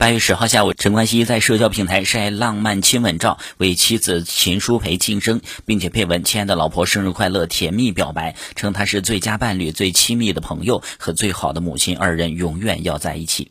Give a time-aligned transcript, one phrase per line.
[0.00, 13.50] 八月十号下午陈冠希在社交平台晒浪漫亲吻照为妻子秦舒培庆生并且配文亲爱的老婆生日快乐甜蜜表白称她是最佳伴侣最亲密的朋友和最好的母亲二人永远要在一起。